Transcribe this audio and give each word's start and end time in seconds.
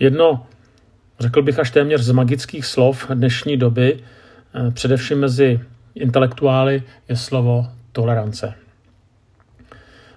Jedno, 0.00 0.46
řekl 1.20 1.42
bych 1.42 1.58
až 1.58 1.70
téměř 1.70 2.00
z 2.00 2.12
magických 2.12 2.66
slov 2.66 3.10
dnešní 3.14 3.56
doby, 3.56 4.00
eh, 4.54 4.70
především 4.70 5.18
mezi 5.18 5.60
intelektuály, 5.94 6.82
je 7.08 7.16
slovo 7.16 7.66
tolerance. 7.92 8.54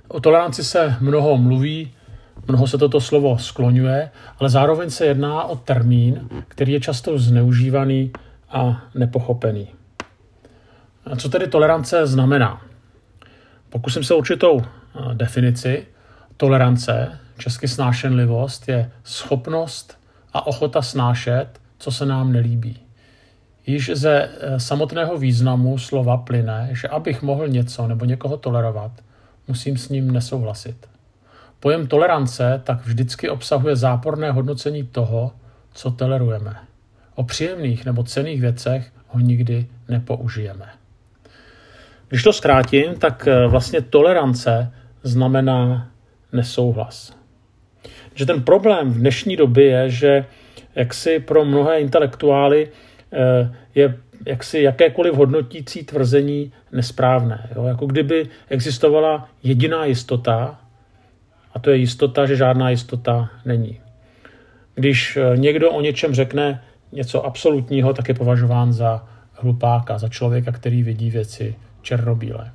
O 0.08 0.20
toleranci 0.20 0.64
se 0.64 0.96
mnoho 1.00 1.38
mluví, 1.38 1.92
mnoho 2.48 2.68
se 2.68 2.78
toto 2.78 3.02
slovo 3.02 3.38
skloňuje, 3.38 4.10
ale 4.40 4.50
zároveň 4.50 4.90
se 4.90 5.06
jedná 5.06 5.44
o 5.44 5.56
termín, 5.56 6.30
který 6.48 6.72
je 6.72 6.80
často 6.80 7.20
zneužívaný 7.20 8.12
a 8.50 8.84
nepochopený. 8.96 9.68
A 11.06 11.16
co 11.16 11.30
tedy 11.30 11.48
tolerance 11.48 12.08
znamená? 12.08 12.62
Pokusím 13.70 14.04
se 14.04 14.14
určitou 14.14 14.62
eh, 14.62 15.00
definici. 15.14 15.88
Tolerance, 16.38 17.20
česky 17.42 17.68
snášenlivost, 17.68 18.70
je 18.70 18.92
schopnost 19.04 19.98
a 20.34 20.48
ochota 20.48 20.82
snášet, 20.82 21.48
co 21.78 21.92
se 21.92 22.06
nám 22.06 22.32
nelíbí. 22.32 22.80
Již 23.68 23.92
ze 23.94 24.22
eh, 24.22 24.60
samotného 24.60 25.18
významu 25.18 25.78
slova 25.78 26.18
plyne, 26.18 26.70
že 26.72 26.88
abych 26.88 27.22
mohl 27.22 27.48
něco 27.48 27.88
nebo 27.88 28.06
někoho 28.06 28.38
tolerovat, 28.38 28.92
musím 29.48 29.78
s 29.78 29.90
ním 29.90 30.12
nesouhlasit. 30.12 30.88
Pojem 31.60 31.88
tolerance 31.88 32.62
tak 32.64 32.86
vždycky 32.86 33.30
obsahuje 33.30 33.76
záporné 33.76 34.32
hodnocení 34.32 34.84
toho, 34.84 35.32
co 35.74 35.92
tolerujeme. 35.92 36.56
O 37.16 37.24
příjemných 37.24 37.86
nebo 37.86 38.04
cených 38.04 38.42
věcech 38.42 38.92
ho 39.08 39.20
nikdy 39.20 39.68
nepoužijeme. 39.88 40.66
Když 42.10 42.24
to 42.24 42.34
zkrátím, 42.34 42.96
tak 42.96 43.28
eh, 43.28 43.48
vlastně 43.48 43.82
tolerance 43.82 44.72
znamená 45.04 45.88
nesouhlas. 46.32 47.21
Že 48.16 48.26
ten 48.26 48.44
problém 48.44 48.90
v 48.90 48.98
dnešní 48.98 49.36
době 49.36 49.66
je, 49.66 49.90
že 49.90 50.26
jaksi 50.76 51.20
pro 51.20 51.46
mnohé 51.46 51.80
intelektuály 51.80 52.70
eh, 53.14 53.56
je 53.76 53.98
jaksi 54.26 54.62
jakékoliv 54.62 55.14
hodnotící 55.14 55.84
tvrzení 55.84 56.52
nesprávné. 56.72 57.50
Jo? 57.56 57.64
Jako 57.64 57.86
kdyby 57.86 58.30
existovala 58.50 59.30
jediná 59.44 59.86
jistota, 59.86 60.60
a 61.54 61.60
to 61.60 61.70
je 61.70 61.78
jistota, 61.78 62.26
že 62.26 62.36
žádná 62.36 62.70
jistota 62.70 63.30
není. 63.46 63.82
Když 64.76 65.18
eh, 65.18 65.38
někdo 65.38 65.72
o 65.72 65.82
něčem 65.82 66.14
řekne 66.14 66.64
něco 66.92 67.26
absolutního, 67.26 67.94
tak 67.94 68.08
je 68.08 68.14
považován 68.14 68.74
za 68.74 69.08
hlupáka, 69.34 69.98
za 69.98 70.10
člověka, 70.10 70.52
který 70.52 70.84
vidí 70.84 71.10
věci 71.10 71.56
černobílé. 71.82 72.52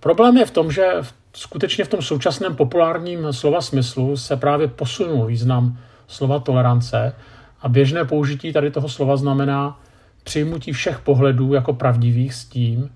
Problém 0.00 0.36
je 0.36 0.46
v 0.46 0.50
tom, 0.50 0.72
že 0.72 0.92
skutečně 1.38 1.84
v 1.84 1.88
tom 1.88 2.02
současném 2.02 2.56
populárním 2.56 3.32
slova 3.32 3.60
smyslu 3.60 4.16
se 4.16 4.36
právě 4.36 4.68
posunul 4.68 5.26
význam 5.26 5.78
slova 6.06 6.38
tolerance 6.38 7.14
a 7.60 7.68
běžné 7.68 8.04
použití 8.04 8.52
tady 8.52 8.70
toho 8.70 8.88
slova 8.88 9.16
znamená 9.16 9.80
přijmutí 10.24 10.72
všech 10.72 10.98
pohledů 10.98 11.54
jako 11.54 11.72
pravdivých 11.72 12.34
s 12.34 12.44
tím, 12.44 12.90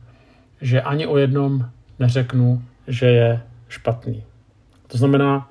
že 0.60 0.82
ani 0.82 1.06
o 1.06 1.18
jednom 1.18 1.70
neřeknu, 1.98 2.62
že 2.88 3.06
je 3.06 3.40
špatný. 3.68 4.24
To 4.86 4.98
znamená, 4.98 5.48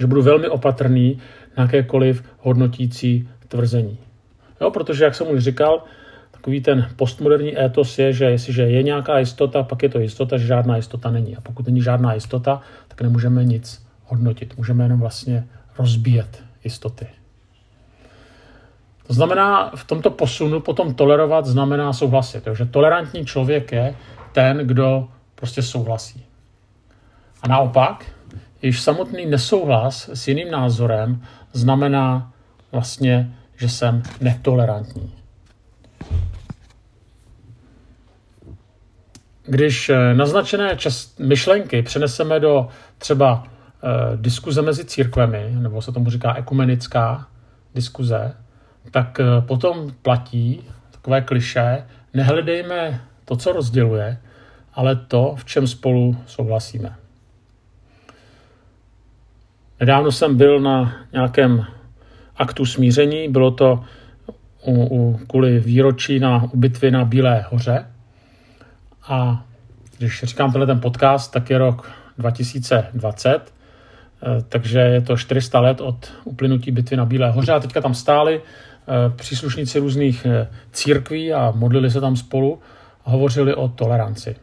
že 0.00 0.06
budu 0.06 0.22
velmi 0.22 0.48
opatrný 0.48 1.18
na 1.56 1.62
jakékoliv 1.62 2.24
hodnotící 2.38 3.28
tvrzení. 3.48 3.98
Jo, 4.60 4.70
protože, 4.70 5.04
jak 5.04 5.14
jsem 5.14 5.30
už 5.30 5.42
říkal, 5.42 5.84
takový 6.44 6.60
ten 6.60 6.88
postmoderní 6.96 7.58
étos 7.58 7.98
je, 7.98 8.12
že 8.12 8.24
jestliže 8.24 8.62
je 8.62 8.82
nějaká 8.82 9.18
jistota, 9.18 9.62
pak 9.62 9.82
je 9.82 9.88
to 9.88 9.98
jistota, 9.98 10.38
že 10.38 10.46
žádná 10.46 10.76
jistota 10.76 11.10
není. 11.10 11.36
A 11.36 11.40
pokud 11.40 11.66
není 11.66 11.82
žádná 11.82 12.14
jistota, 12.14 12.60
tak 12.88 13.00
nemůžeme 13.00 13.44
nic 13.44 13.86
hodnotit. 14.04 14.56
Můžeme 14.56 14.84
jenom 14.84 15.00
vlastně 15.00 15.46
rozbíjet 15.78 16.44
jistoty. 16.64 17.06
To 19.06 19.12
znamená, 19.12 19.72
v 19.74 19.84
tomto 19.84 20.10
posunu 20.10 20.60
potom 20.60 20.94
tolerovat 20.94 21.46
znamená 21.46 21.92
souhlasit. 21.92 22.48
že 22.54 22.64
tolerantní 22.64 23.26
člověk 23.26 23.72
je 23.72 23.94
ten, 24.32 24.58
kdo 24.58 25.08
prostě 25.34 25.62
souhlasí. 25.62 26.24
A 27.42 27.48
naopak, 27.48 28.04
již 28.62 28.80
samotný 28.80 29.26
nesouhlas 29.26 30.08
s 30.08 30.28
jiným 30.28 30.50
názorem 30.50 31.22
znamená 31.52 32.32
vlastně, 32.72 33.34
že 33.56 33.68
jsem 33.68 34.02
netolerantní. 34.20 35.23
Když 39.46 39.88
eh, 39.88 40.14
naznačené 40.14 40.76
čas, 40.76 41.18
myšlenky 41.18 41.82
přeneseme 41.82 42.40
do 42.40 42.68
třeba 42.98 43.44
eh, 43.44 44.16
diskuze 44.16 44.62
mezi 44.62 44.84
církvemi, 44.84 45.50
nebo 45.50 45.82
se 45.82 45.92
tomu 45.92 46.10
říká 46.10 46.34
ekumenická 46.34 47.26
diskuze, 47.74 48.32
tak 48.90 49.20
eh, 49.20 49.40
potom 49.40 49.92
platí 50.02 50.64
takové 50.90 51.20
kliše, 51.20 51.84
nehledejme 52.14 53.00
to, 53.24 53.36
co 53.36 53.52
rozděluje, 53.52 54.18
ale 54.74 54.96
to, 54.96 55.34
v 55.38 55.44
čem 55.44 55.66
spolu 55.66 56.16
souhlasíme. 56.26 56.96
Nedávno 59.80 60.12
jsem 60.12 60.36
byl 60.36 60.60
na 60.60 60.96
nějakém 61.12 61.66
aktu 62.36 62.66
smíření, 62.66 63.28
bylo 63.28 63.50
to 63.50 63.84
u, 64.62 64.72
u, 64.72 65.20
kvůli 65.26 65.60
výročí 65.60 66.18
na 66.20 66.44
u 66.52 66.56
bitvy 66.56 66.90
na 66.90 67.04
Bílé 67.04 67.44
hoře. 67.50 67.86
A 69.08 69.44
když 69.98 70.24
říkám 70.24 70.52
tenhle 70.52 70.66
ten 70.66 70.80
podcast, 70.80 71.32
tak 71.32 71.50
je 71.50 71.58
rok 71.58 71.90
2020, 72.18 73.40
eh, 74.22 74.42
takže 74.48 74.78
je 74.78 75.00
to 75.00 75.16
400 75.16 75.60
let 75.60 75.80
od 75.80 76.12
uplynutí 76.24 76.70
bitvy 76.70 76.96
na 76.96 77.04
Bílé 77.04 77.30
hoře 77.30 77.52
a 77.52 77.60
teďka 77.60 77.80
tam 77.80 77.94
stáli 77.94 78.40
eh, 78.42 79.10
příslušníci 79.16 79.78
různých 79.78 80.26
eh, 80.26 80.48
církví 80.72 81.32
a 81.32 81.52
modlili 81.56 81.90
se 81.90 82.00
tam 82.00 82.16
spolu 82.16 82.60
a 83.04 83.10
hovořili 83.10 83.54
o 83.54 83.68
toleranci. 83.68 84.36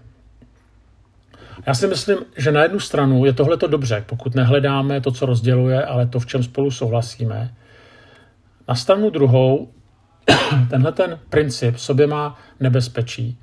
Já 1.68 1.74
si 1.74 1.88
myslím, 1.88 2.18
že 2.38 2.52
na 2.52 2.64
jednu 2.64 2.80
stranu 2.80 3.26
je 3.26 3.34
tohle 3.34 3.58
to 3.58 3.68
dobře, 3.68 4.04
pokud 4.06 4.36
nehledáme 4.36 5.02
to, 5.02 5.12
co 5.12 5.26
rozděluje, 5.26 5.86
ale 5.86 6.08
to, 6.08 6.20
v 6.20 6.26
čem 6.26 6.44
spolu 6.44 6.72
souhlasíme. 6.72 7.54
Na 8.68 8.76
stranu 8.76 9.10
druhou, 9.10 9.70
tenhle 10.70 10.92
ten 10.92 11.20
princip 11.30 11.78
sobě 11.78 12.08
má 12.08 12.40
nebezpečí. 12.60 13.38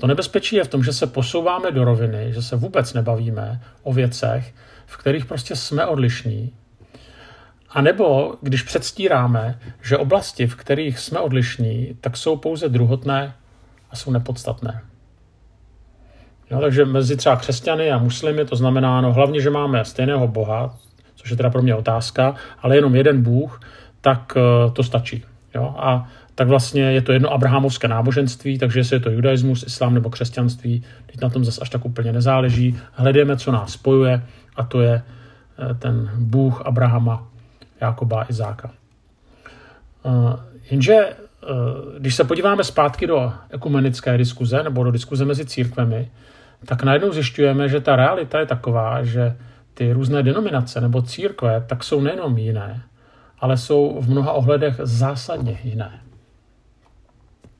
To 0.00 0.06
nebezpečí 0.06 0.56
je 0.56 0.64
v 0.64 0.68
tom, 0.68 0.84
že 0.84 0.92
se 0.92 1.06
posouváme 1.06 1.70
do 1.70 1.84
roviny, 1.84 2.32
že 2.32 2.42
se 2.42 2.56
vůbec 2.56 2.94
nebavíme 2.94 3.60
o 3.82 3.92
věcech, 3.92 4.54
v 4.86 4.96
kterých 4.96 5.24
prostě 5.24 5.56
jsme 5.56 5.86
odlišní. 5.86 6.52
A 7.70 7.80
nebo 7.80 8.34
když 8.42 8.62
předstíráme, 8.62 9.58
že 9.82 9.96
oblasti, 9.96 10.46
v 10.46 10.56
kterých 10.56 10.98
jsme 10.98 11.20
odlišní, 11.20 11.96
tak 12.00 12.16
jsou 12.16 12.36
pouze 12.36 12.68
druhotné 12.68 13.34
a 13.90 13.96
jsou 13.96 14.10
nepodstatné. 14.10 14.80
Jo, 16.50 16.60
takže 16.60 16.84
mezi 16.84 17.16
třeba 17.16 17.36
křesťany 17.36 17.90
a 17.90 17.98
muslimy 17.98 18.44
to 18.44 18.56
znamená, 18.56 19.00
no 19.00 19.12
hlavně, 19.12 19.40
že 19.40 19.50
máme 19.50 19.84
stejného 19.84 20.28
Boha, 20.28 20.76
což 21.14 21.30
je 21.30 21.36
teda 21.36 21.50
pro 21.50 21.62
mě 21.62 21.74
otázka, 21.74 22.34
ale 22.58 22.76
jenom 22.76 22.96
jeden 22.96 23.22
Bůh, 23.22 23.60
tak 24.00 24.32
uh, 24.36 24.72
to 24.72 24.82
stačí. 24.82 25.24
Jo? 25.54 25.74
A 25.78 26.08
tak 26.38 26.48
vlastně 26.48 26.82
je 26.82 27.02
to 27.02 27.12
jedno 27.12 27.32
abrahamovské 27.32 27.88
náboženství, 27.88 28.58
takže 28.58 28.80
jestli 28.80 28.96
je 28.96 29.00
to 29.00 29.10
judaismus, 29.10 29.66
islám 29.66 29.94
nebo 29.94 30.10
křesťanství, 30.10 30.84
teď 31.06 31.20
na 31.20 31.28
tom 31.28 31.44
zase 31.44 31.60
až 31.60 31.70
tak 31.70 31.84
úplně 31.84 32.12
nezáleží. 32.12 32.78
Hledejme, 32.92 33.36
co 33.36 33.52
nás 33.52 33.72
spojuje 33.72 34.22
a 34.56 34.62
to 34.62 34.80
je 34.80 35.02
uh, 35.02 35.78
ten 35.78 36.10
Bůh 36.18 36.62
Abrahama, 36.66 37.26
Jakoba 37.80 38.20
a 38.20 38.26
Izáka. 38.30 38.70
Uh, 40.02 40.34
jenže 40.70 41.06
když 41.98 42.14
se 42.14 42.24
podíváme 42.24 42.64
zpátky 42.64 43.06
do 43.06 43.32
ekumenické 43.50 44.18
diskuze 44.18 44.62
nebo 44.62 44.84
do 44.84 44.90
diskuze 44.90 45.24
mezi 45.24 45.46
církvemi, 45.46 46.08
tak 46.66 46.82
najednou 46.82 47.12
zjišťujeme, 47.12 47.68
že 47.68 47.80
ta 47.80 47.96
realita 47.96 48.40
je 48.40 48.46
taková, 48.46 49.04
že 49.04 49.36
ty 49.74 49.92
různé 49.92 50.22
denominace 50.22 50.80
nebo 50.80 51.02
církve 51.02 51.64
tak 51.66 51.84
jsou 51.84 52.00
nejenom 52.00 52.38
jiné, 52.38 52.82
ale 53.40 53.56
jsou 53.56 54.00
v 54.00 54.10
mnoha 54.10 54.32
ohledech 54.32 54.80
zásadně 54.82 55.58
jiné. 55.64 56.00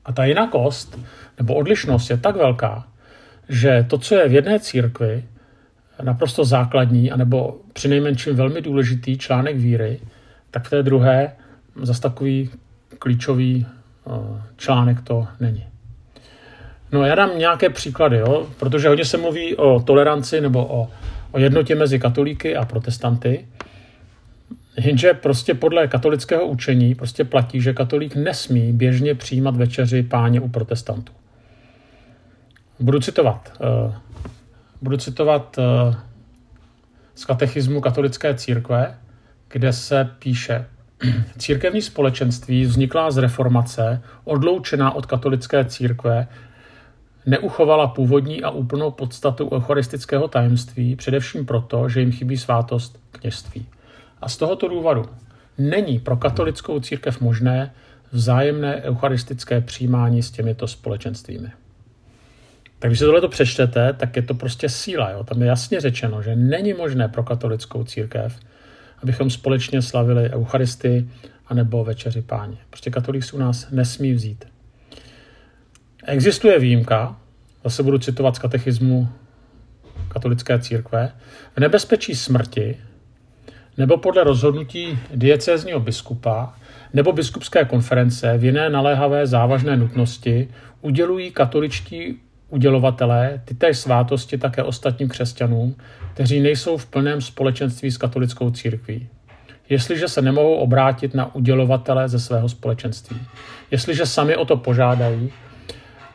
A 0.09 0.13
ta 0.13 0.25
jinakost 0.25 0.99
nebo 1.37 1.53
odlišnost 1.53 2.09
je 2.09 2.17
tak 2.17 2.35
velká, 2.35 2.87
že 3.49 3.85
to, 3.89 3.97
co 3.97 4.15
je 4.15 4.29
v 4.29 4.33
jedné 4.33 4.59
církvi 4.59 5.23
naprosto 6.01 6.45
základní, 6.45 7.11
anebo 7.11 7.57
přinejmenším 7.73 8.35
velmi 8.35 8.61
důležitý 8.61 9.17
článek 9.17 9.55
víry, 9.55 9.99
tak 10.51 10.67
v 10.67 10.69
té 10.69 10.83
druhé 10.83 11.31
zase 11.81 12.01
takový 12.01 12.49
klíčový 12.99 13.65
eh, 13.65 14.41
článek 14.57 15.01
to 15.01 15.27
není. 15.39 15.65
No 16.91 17.05
já 17.05 17.15
dám 17.15 17.37
nějaké 17.37 17.69
příklady, 17.69 18.17
jo? 18.17 18.47
protože 18.59 18.87
hodně 18.89 19.05
se 19.05 19.17
mluví 19.17 19.55
o 19.55 19.79
toleranci 19.79 20.41
nebo 20.41 20.65
o, 20.65 20.89
o 21.31 21.39
jednotě 21.39 21.75
mezi 21.75 21.99
katolíky 21.99 22.55
a 22.55 22.65
protestanty. 22.65 23.47
Jenže 24.79 25.13
prostě 25.13 25.53
podle 25.53 25.87
katolického 25.87 26.45
učení 26.45 26.95
prostě 26.95 27.23
platí, 27.23 27.61
že 27.61 27.73
katolík 27.73 28.15
nesmí 28.15 28.73
běžně 28.73 29.15
přijímat 29.15 29.55
večeři 29.55 30.03
páně 30.03 30.41
u 30.41 30.49
protestantů. 30.49 31.13
Budu 32.79 32.99
citovat. 32.99 33.53
Uh, 33.85 33.93
budu 34.81 34.97
citovat 34.97 35.57
uh, 35.57 35.95
z 37.15 37.25
katechismu 37.25 37.81
katolické 37.81 38.33
církve. 38.33 38.95
kde 39.51 39.73
se 39.73 40.09
píše, 40.19 40.65
církevní 41.37 41.81
společenství 41.81 42.65
vzniklá 42.65 43.11
z 43.11 43.17
reformace, 43.17 44.01
odloučená 44.23 44.91
od 44.91 45.05
katolické 45.05 45.65
církve, 45.65 46.27
neuchovala 47.25 47.87
původní 47.87 48.43
a 48.43 48.49
úplnou 48.49 48.91
podstatu 48.91 49.49
eucharistického 49.53 50.27
tajemství, 50.27 50.95
především 50.95 51.45
proto, 51.45 51.89
že 51.89 51.99
jim 51.99 52.11
chybí 52.11 52.37
svátost 52.37 52.99
kněžství. 53.11 53.65
A 54.21 54.29
z 54.29 54.37
tohoto 54.37 54.67
důvodu 54.67 55.05
není 55.57 55.99
pro 55.99 56.17
katolickou 56.17 56.79
církev 56.79 57.21
možné 57.21 57.73
vzájemné 58.11 58.81
eucharistické 58.81 59.61
přijímání 59.61 60.23
s 60.23 60.31
těmito 60.31 60.67
společenstvími. 60.67 61.51
Tak 62.79 62.89
když 62.89 62.99
si 62.99 63.05
tohle 63.05 63.27
přečtete, 63.27 63.93
tak 63.93 64.15
je 64.15 64.21
to 64.21 64.33
prostě 64.33 64.69
síla. 64.69 65.09
Jo? 65.09 65.23
Tam 65.23 65.41
je 65.41 65.47
jasně 65.47 65.81
řečeno, 65.81 66.21
že 66.21 66.35
není 66.35 66.73
možné 66.73 67.07
pro 67.07 67.23
katolickou 67.23 67.83
církev, 67.83 68.39
abychom 69.03 69.29
společně 69.29 69.81
slavili 69.81 70.29
Eucharistii 70.29 71.09
anebo 71.47 71.83
Večeři 71.83 72.21
páně. 72.21 72.57
Prostě 72.69 72.89
katolík 72.89 73.23
u 73.33 73.37
nás 73.37 73.67
nesmí 73.71 74.13
vzít. 74.13 74.45
Existuje 76.05 76.59
výjimka, 76.59 77.17
zase 77.63 77.83
budu 77.83 77.97
citovat 77.97 78.35
z 78.35 78.39
katechismu 78.39 79.09
katolické 80.07 80.59
církve, 80.59 81.11
v 81.55 81.59
nebezpečí 81.59 82.15
smrti 82.15 82.77
nebo 83.79 83.97
podle 83.97 84.23
rozhodnutí 84.23 84.99
diecézního 85.15 85.79
biskupa 85.79 86.53
nebo 86.93 87.11
biskupské 87.11 87.65
konference 87.65 88.37
v 88.37 88.43
jiné 88.43 88.69
naléhavé 88.69 89.27
závažné 89.27 89.77
nutnosti 89.77 90.47
udělují 90.81 91.31
katoličtí 91.31 92.19
udělovatelé 92.49 93.41
tytéž 93.45 93.77
svátosti 93.77 94.37
také 94.37 94.63
ostatním 94.63 95.09
křesťanům, 95.09 95.75
kteří 96.13 96.39
nejsou 96.39 96.77
v 96.77 96.85
plném 96.85 97.21
společenství 97.21 97.91
s 97.91 97.97
katolickou 97.97 98.51
církví. 98.51 99.07
Jestliže 99.69 100.07
se 100.07 100.21
nemohou 100.21 100.55
obrátit 100.55 101.13
na 101.13 101.35
udělovatele 101.35 102.09
ze 102.09 102.19
svého 102.19 102.49
společenství. 102.49 103.17
Jestliže 103.71 104.05
sami 104.05 104.35
o 104.35 104.45
to 104.45 104.57
požádají, 104.57 105.31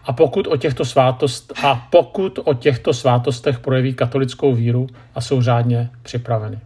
a 0.05 0.13
pokud 0.13 0.47
o 0.47 0.57
těchto, 0.57 0.85
svátost, 0.85 1.53
a 1.63 1.87
pokud 1.91 2.39
o 2.45 2.55
těchto 2.55 2.95
svátostech 2.95 3.59
projeví 3.59 3.95
katolickou 3.95 4.55
víru 4.55 4.87
a 5.15 5.21
jsou 5.21 5.43
řádně 5.43 5.91
připraveny. 6.03 6.59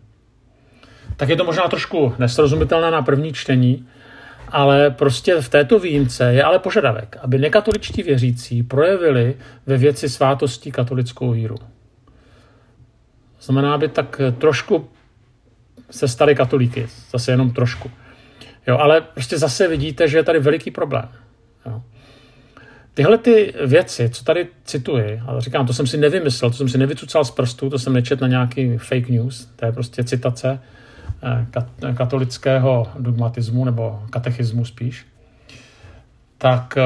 Tak 1.18 1.28
je 1.28 1.36
to 1.36 1.44
možná 1.44 1.68
trošku 1.68 2.14
nesrozumitelné 2.18 2.90
na 2.90 3.02
první 3.02 3.32
čtení, 3.32 3.86
ale 4.48 4.90
prostě 4.90 5.40
v 5.40 5.48
této 5.48 5.78
výjimce 5.78 6.32
je 6.32 6.42
ale 6.42 6.58
požadavek, 6.58 7.16
aby 7.22 7.38
nekatoličtí 7.38 8.02
věřící 8.02 8.62
projevili 8.62 9.36
ve 9.66 9.76
věci 9.76 10.08
svátostí 10.08 10.72
katolickou 10.72 11.30
víru. 11.30 11.56
Znamená, 13.40 13.74
aby 13.74 13.88
tak 13.88 14.20
trošku 14.38 14.88
se 15.90 16.08
stali 16.08 16.34
katolíky, 16.34 16.88
zase 17.10 17.30
jenom 17.30 17.50
trošku. 17.50 17.90
Jo, 18.66 18.78
ale 18.78 19.00
prostě 19.00 19.38
zase 19.38 19.68
vidíte, 19.68 20.08
že 20.08 20.18
je 20.18 20.22
tady 20.22 20.38
veliký 20.38 20.70
problém. 20.70 21.08
Jo. 21.66 21.82
Tyhle 22.94 23.18
ty 23.18 23.54
věci, 23.66 24.10
co 24.10 24.24
tady 24.24 24.46
cituji, 24.64 25.22
a 25.26 25.40
říkám, 25.40 25.66
to 25.66 25.72
jsem 25.72 25.86
si 25.86 25.96
nevymyslel, 25.96 26.50
to 26.50 26.56
jsem 26.56 26.68
si 26.68 26.78
nevycucal 26.78 27.24
z 27.24 27.30
prstu, 27.30 27.70
to 27.70 27.78
jsem 27.78 27.92
nečet 27.92 28.20
na 28.20 28.28
nějaký 28.28 28.78
fake 28.78 29.08
news, 29.08 29.48
to 29.56 29.66
je 29.66 29.72
prostě 29.72 30.04
citace 30.04 30.60
katolického 31.96 32.86
dogmatismu 32.98 33.64
nebo 33.64 34.02
katechismu 34.10 34.64
spíš, 34.64 35.06
tak 36.38 36.76
eh, 36.76 36.82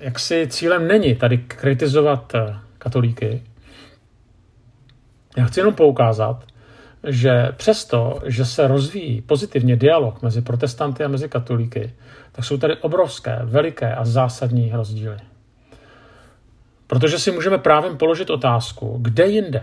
jak 0.00 0.18
si 0.18 0.46
cílem 0.50 0.88
není 0.88 1.14
tady 1.14 1.38
kritizovat 1.38 2.34
eh, 2.34 2.56
katolíky. 2.78 3.42
Já 5.36 5.44
chci 5.44 5.60
jenom 5.60 5.74
poukázat, 5.74 6.44
že 7.06 7.48
přesto, 7.56 8.20
že 8.26 8.44
se 8.44 8.68
rozvíjí 8.68 9.20
pozitivně 9.20 9.76
dialog 9.76 10.22
mezi 10.22 10.42
protestanty 10.42 11.04
a 11.04 11.08
mezi 11.08 11.28
katolíky, 11.28 11.92
tak 12.32 12.44
jsou 12.44 12.56
tady 12.56 12.76
obrovské, 12.76 13.38
veliké 13.44 13.94
a 13.94 14.04
zásadní 14.04 14.70
rozdíly. 14.72 15.16
Protože 16.86 17.18
si 17.18 17.30
můžeme 17.30 17.58
právě 17.58 17.90
položit 17.90 18.30
otázku, 18.30 18.98
kde 19.00 19.26
jinde 19.26 19.62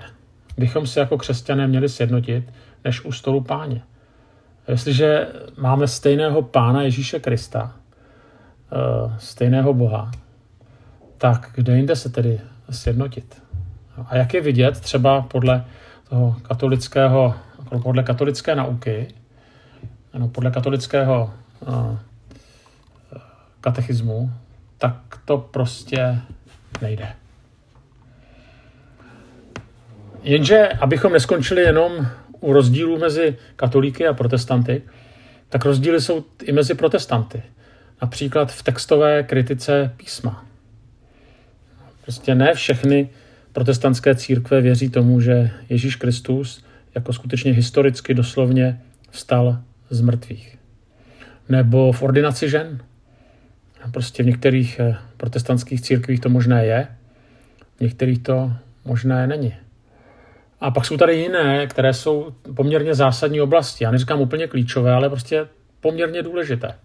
bychom 0.58 0.88
se 0.88 1.00
jako 1.00 1.18
křesťané 1.18 1.68
měli 1.68 1.90
sjednotit, 1.90 2.54
než 2.84 3.06
u 3.06 3.12
stolu 3.12 3.42
páně. 3.42 3.82
Jestliže 4.68 5.28
máme 5.58 5.88
stejného 5.88 6.42
pána 6.42 6.82
Ježíše 6.82 7.20
Krista, 7.20 7.76
eh, 7.76 9.16
stejného 9.18 9.74
Boha, 9.74 10.12
tak 11.18 11.52
kde 11.56 11.78
jinde 11.78 11.96
se 11.96 12.10
tedy 12.10 12.42
sjednotit? 12.70 13.42
A 14.08 14.16
jak 14.16 14.34
je 14.34 14.42
vidět 14.42 14.80
třeba 14.80 15.22
podle 15.22 15.66
toho 16.10 16.36
katolického, 16.42 17.36
podle 17.84 18.04
katolické 18.04 18.56
nauky, 18.56 19.08
ano, 20.14 20.28
podle 20.28 20.52
katolického 20.52 21.34
uh, 21.60 21.98
katechismu, 23.62 24.32
tak 24.78 24.96
to 25.26 25.38
prostě 25.38 26.22
nejde. 26.82 27.08
Jenže, 30.24 30.68
abychom 30.68 31.14
neskončili 31.14 31.62
jenom 31.62 32.08
u 32.40 32.54
rozdílů 32.54 33.00
mezi 33.00 33.38
katolíky 33.56 34.08
a 34.08 34.14
protestanty, 34.14 34.82
tak 35.50 35.66
rozdíly 35.66 36.02
jsou 36.02 36.26
i 36.44 36.52
mezi 36.52 36.74
protestanty. 36.74 37.42
Například 38.02 38.52
v 38.52 38.64
textové 38.64 39.24
kritice 39.24 39.94
písma. 39.98 40.46
Prostě 42.02 42.36
ne 42.36 42.54
všechny 42.54 43.10
protestantské 43.54 44.16
církve 44.16 44.62
věří 44.62 44.90
tomu, 44.90 45.22
že 45.22 45.52
Ježíš 45.70 45.96
Kristus 45.96 46.64
jako 46.96 47.14
skutečně 47.14 47.52
historicky 47.52 48.14
doslovně 48.14 48.82
vstal 49.10 49.60
z 49.90 50.02
mrtvých. 50.02 50.58
Nebo 51.50 51.92
v 51.92 52.04
ordinaci 52.04 52.50
žen. 52.50 52.80
Prostě 53.92 54.24
v 54.24 54.26
některých 54.26 54.80
eh, 54.80 54.98
protestantských 55.18 55.82
církvích 55.82 56.20
to 56.20 56.30
možné 56.30 56.66
je, 56.66 56.88
v 57.78 57.82
některých 57.82 58.20
to 58.20 58.54
možné 58.86 59.28
není. 59.28 59.54
A 60.62 60.72
pak 60.72 60.86
jsou 60.86 60.98
tady 60.98 61.16
jiné, 61.16 61.68
které 61.68 61.94
jsou 61.94 62.34
poměrně 62.56 62.96
zásadní 62.96 63.42
oblasti. 63.42 63.84
Já 63.84 63.92
neříkám 63.92 64.22
úplně 64.22 64.48
klíčové, 64.48 64.94
ale 64.94 65.10
prostě 65.10 65.48
poměrně 65.82 66.24
důležité. 66.24 66.76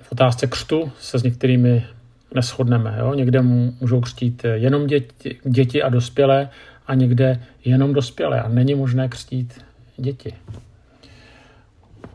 V 0.00 0.12
otázce 0.12 0.46
křtu 0.46 0.92
se 1.00 1.18
s 1.18 1.22
některými 1.22 1.86
neschodneme. 2.34 2.96
Jo? 2.98 3.14
Někde 3.14 3.42
můžou 3.42 4.00
křtít 4.00 4.44
jenom 4.54 4.86
děti, 4.86 5.38
děti 5.44 5.82
a 5.82 5.88
dospělé 5.88 6.48
a 6.86 6.94
někde 6.94 7.42
jenom 7.64 7.92
dospělé 7.92 8.40
a 8.42 8.48
není 8.48 8.74
možné 8.74 9.08
křtít 9.08 9.64
děti. 9.96 10.34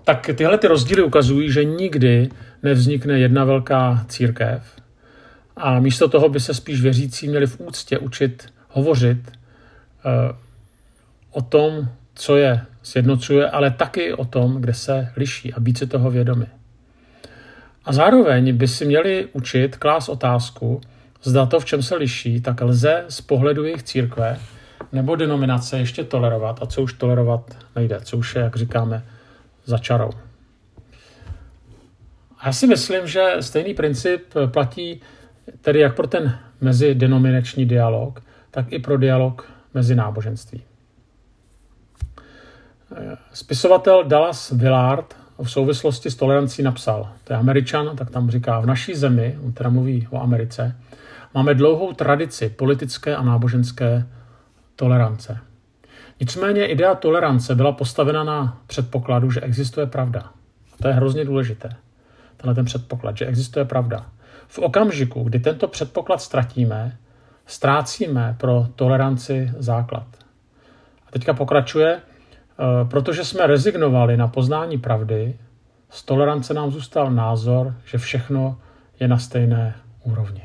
Tak 0.04 0.30
tyhle 0.36 0.58
ty 0.58 0.68
rozdíly 0.68 1.04
ukazují, 1.04 1.52
že 1.52 1.64
nikdy 1.64 2.30
nevznikne 2.64 3.20
jedna 3.20 3.46
velká 3.46 4.06
církev 4.08 4.82
a 5.58 5.80
místo 5.80 6.08
toho 6.08 6.30
by 6.30 6.40
se 6.40 6.54
spíš 6.54 6.82
věřící 6.82 7.28
měli 7.28 7.48
v 7.48 7.60
úctě 7.60 7.98
učit 7.98 8.54
hovořit 8.70 9.32
o 11.32 11.42
tom, 11.42 11.89
co 12.16 12.38
je 12.38 12.62
sjednocuje, 12.84 13.50
ale 13.50 13.72
taky 13.72 14.13
o 14.13 14.25
tom, 14.25 14.62
kde 14.62 14.74
se 14.74 15.12
liší 15.18 15.54
a 15.54 15.60
být 15.60 15.77
si 15.77 15.88
toho 15.88 16.12
vědomi. 16.12 16.46
A 17.86 17.94
zároveň 17.94 18.58
by 18.58 18.68
si 18.68 18.86
měli 18.86 19.27
učit 19.34 19.75
klás 19.75 20.10
otázku, 20.10 20.82
zda 21.24 21.46
to, 21.46 21.60
v 21.60 21.66
čem 21.66 21.84
se 21.84 21.96
liší, 21.96 22.42
tak 22.42 22.62
lze 22.62 23.06
z 23.10 23.22
pohledu 23.22 23.63
jejich 23.63 23.84
církve 23.84 24.39
nebo 24.92 25.16
denominace 25.16 25.80
ještě 25.80 26.04
tolerovat 26.04 26.60
a 26.62 26.66
co 26.66 26.82
už 26.82 26.94
tolerovat 26.94 27.58
nejde, 27.75 28.00
co 28.01 28.18
už 28.18 28.36
je, 28.36 28.42
jak 28.42 28.56
říkáme, 28.56 29.06
za 29.66 29.77
čarou. 29.77 30.10
A 32.39 32.48
já 32.48 32.54
si 32.54 32.68
myslím, 32.68 33.08
že 33.08 33.36
stejný 33.39 33.74
princip 33.74 34.34
platí 34.48 35.01
tedy 35.62 35.80
jak 35.80 35.96
pro 35.96 36.08
ten 36.08 36.39
mezidenominační 36.62 37.66
dialog, 37.66 38.24
tak 38.51 38.66
i 38.70 38.80
pro 38.80 38.98
dialog 38.98 39.51
mezi 39.74 39.96
náboženství. 39.96 40.64
Spisovatel 43.34 44.04
Dallas 44.04 44.52
Willard 44.52 45.16
v 45.44 45.52
souvislosti 45.52 46.12
s 46.12 46.16
tolerancí 46.16 46.64
napsal, 46.64 47.10
to 47.24 47.34
je 47.34 47.38
američan, 47.40 47.96
tak 47.96 48.10
tam 48.10 48.30
říká, 48.30 48.60
v 48.60 48.66
naší 48.66 48.96
zemi, 48.96 49.38
on 49.46 49.52
teda 49.52 49.70
mluví 49.70 50.08
o 50.12 50.22
Americe, 50.22 50.76
máme 51.34 51.54
dlouhou 51.54 51.94
tradici 51.94 52.50
politické 52.50 53.16
a 53.16 53.24
náboženské 53.24 54.08
tolerance. 54.76 55.38
Nicméně 56.20 56.66
idea 56.66 56.96
tolerance 56.96 57.56
byla 57.56 57.72
postavena 57.72 58.24
na 58.24 58.62
předpokladu, 58.68 59.32
že 59.32 59.42
existuje 59.42 59.86
pravda. 59.86 60.22
A 60.74 60.78
to 60.82 60.88
je 60.88 60.94
hrozně 60.94 61.26
důležité. 61.26 61.70
Tenhle 62.38 62.56
ten 62.56 62.66
předpoklad, 62.66 63.18
že 63.18 63.26
existuje 63.26 63.66
pravda. 63.66 64.06
V 64.48 64.60
okamžiku, 64.60 65.24
kdy 65.24 65.40
tento 65.40 65.68
předpoklad 65.68 66.22
ztratíme, 66.22 66.98
ztrácíme 67.48 68.36
pro 68.39 68.68
toleranci 68.75 69.51
základ. 69.58 70.08
A 71.08 71.12
teďka 71.12 71.34
pokračuje, 71.34 72.01
Eh, 72.60 72.86
protože 72.86 73.25
jsme 73.25 73.48
rezignovali 73.48 74.18
na 74.18 74.27
poznání 74.27 74.77
pravdy, 74.77 75.36
z 75.89 76.04
tolerance 76.04 76.54
nám 76.54 76.72
zůstal 76.72 77.12
názor, 77.12 77.75
že 77.86 77.98
všechno 77.98 78.58
je 79.00 79.08
na 79.08 79.18
stejné 79.18 79.75
úrovni. 80.04 80.42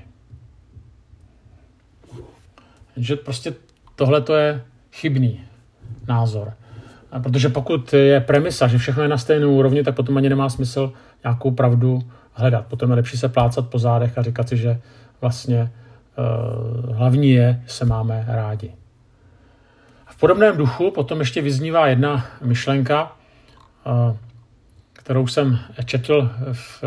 Že 2.97 3.17
prostě 3.17 3.55
tohle 3.97 4.21
to 4.21 4.35
je 4.35 4.63
chybný 4.93 5.41
názor. 6.09 6.53
Protože 7.23 7.49
pokud 7.49 7.93
je 7.93 8.21
premisa, 8.21 8.69
že 8.69 8.79
všechno 8.79 9.03
je 9.03 9.09
na 9.09 9.19
stejné 9.19 9.47
úrovni, 9.47 9.83
tak 9.83 9.97
potom 9.97 10.17
ani 10.17 10.29
nemá 10.29 10.49
smysl 10.49 10.93
nějakou 11.25 11.51
pravdu 11.51 12.03
hledat. 12.33 12.67
Potom 12.67 12.91
je 12.91 12.97
lepší 12.97 13.17
se 13.17 13.29
plácat 13.29 13.69
po 13.69 13.79
zádech 13.79 14.19
a 14.19 14.23
říkat 14.23 14.49
si, 14.49 14.57
že 14.57 14.81
vlastně 15.21 15.73
hlavní 16.95 17.31
je, 17.31 17.63
se 17.67 17.85
máme 17.85 18.25
rádi. 18.29 18.75
V 20.07 20.19
podobném 20.19 20.57
duchu 20.57 20.91
potom 20.91 21.21
ještě 21.21 21.43
vyznívá 21.43 21.87
jedna 21.87 22.27
myšlenka, 22.43 23.13
uh, 23.87 24.17
kterou 24.93 25.27
jsem 25.27 25.59
četl 25.85 26.31
v, 26.53 26.85